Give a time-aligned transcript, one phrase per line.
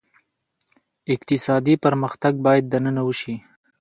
[1.13, 3.35] اقتصادي پرمختګ باید دننه وشي.